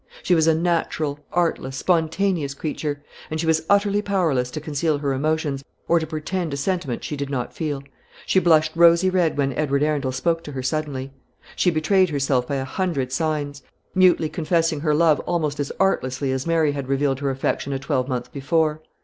She 0.23 0.33
was 0.33 0.47
a 0.47 0.55
natural, 0.55 1.19
artless, 1.31 1.77
spontaneous 1.77 2.55
creature; 2.55 3.03
and 3.29 3.39
she 3.39 3.45
was 3.45 3.63
utterly 3.69 4.01
powerless 4.01 4.49
to 4.49 4.59
conceal 4.59 4.97
her 4.97 5.13
emotions, 5.13 5.63
or 5.87 5.99
to 5.99 6.07
pretend 6.07 6.55
a 6.55 6.57
sentiment 6.57 7.03
she 7.03 7.15
did 7.15 7.29
not 7.29 7.53
feel. 7.53 7.83
She 8.25 8.39
blushed 8.39 8.71
rosy 8.73 9.11
red 9.11 9.37
when 9.37 9.53
Edward 9.53 9.83
Arundel 9.83 10.11
spoke 10.11 10.43
to 10.45 10.53
her 10.53 10.63
suddenly. 10.63 11.13
She 11.55 11.69
betrayed 11.69 12.09
herself 12.09 12.47
by 12.47 12.55
a 12.55 12.65
hundred 12.65 13.11
signs; 13.11 13.61
mutely 13.93 14.27
confessing 14.27 14.79
her 14.79 14.95
love 14.95 15.19
almost 15.27 15.59
as 15.59 15.71
artlessly 15.79 16.31
as 16.31 16.47
Mary 16.47 16.71
had 16.71 16.87
revealed 16.89 17.19
her 17.19 17.29
affection 17.29 17.71
a 17.71 17.77
twelvemonth 17.77 18.31
before. 18.33 18.81